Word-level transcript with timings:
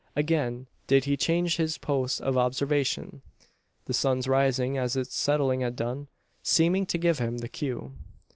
Again 0.15 0.65
did 0.87 1.03
he 1.03 1.15
change 1.15 1.57
his 1.57 1.77
post 1.77 2.21
of 2.21 2.35
observation; 2.35 3.21
the 3.85 3.93
sun's 3.93 4.27
rising 4.27 4.75
as 4.75 4.95
its 4.95 5.13
setting 5.15 5.59
had 5.61 5.75
done 5.75 6.07
seeming 6.41 6.87
to 6.87 6.97
give 6.97 7.19
him 7.19 7.37
the 7.37 7.47
cue. 7.47 7.93